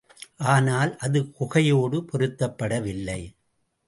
ஆனால், 0.45 0.97
அது 0.97 1.19
குகையோடு 1.31 1.97
பொருத்தப்படவில்லை. 2.11 3.19